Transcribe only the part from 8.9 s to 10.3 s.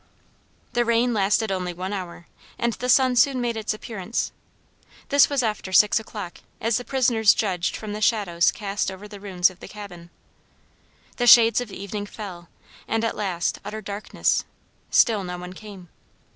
the ruins of the cabin.